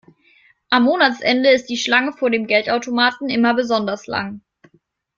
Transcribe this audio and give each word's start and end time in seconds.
Am 0.71 0.85
Monatsende 0.85 1.51
ist 1.51 1.67
die 1.67 1.77
Schlange 1.77 2.11
vor 2.13 2.31
dem 2.31 2.47
Geldautomaten 2.47 3.29
immer 3.29 3.53
besonders 3.53 4.07
lang. 4.07 4.41